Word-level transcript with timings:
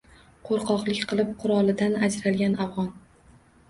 Qo’rqoqlik 0.47 1.03
qilib, 1.13 1.31
qurolidan 1.45 1.97
ajralgan 2.11 2.61
afg’on. 2.69 2.95